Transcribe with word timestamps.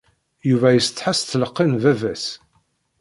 Yuba 0.49 0.67
yessetḥa 0.75 1.11
s 1.17 1.19
tleqqi 1.21 1.65
n 1.65 1.73
baba-s. 1.83 2.25